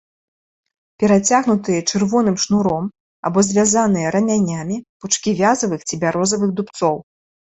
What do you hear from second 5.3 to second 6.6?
вязавых ці бярозавых